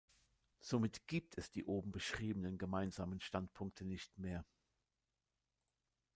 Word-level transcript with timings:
Somit 0.61 1.05
gibt 1.05 1.37
es 1.37 1.51
die 1.51 1.63
oben 1.63 1.91
beschriebenen 1.91 2.57
gemeinsamen 2.57 3.19
Standpunkte 3.21 3.85
nicht 3.85 4.17
mehr. 4.17 4.43